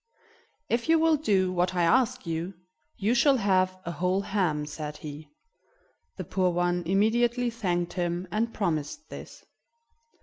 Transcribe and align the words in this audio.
"If 0.67 0.89
you 0.89 0.97
will 0.97 1.15
do 1.15 1.51
what 1.51 1.75
I 1.75 1.83
ask 1.83 2.25
you, 2.25 2.55
you 2.97 3.13
shall 3.13 3.37
have 3.37 3.77
a 3.85 3.91
whole 3.91 4.21
ham," 4.21 4.65
said 4.65 4.97
he. 4.97 5.29
The 6.17 6.23
poor 6.23 6.49
one 6.49 6.81
immediately 6.87 7.51
thanked 7.51 7.93
him, 7.93 8.27
and 8.31 8.51
promised 8.51 9.09
this. 9.09 9.45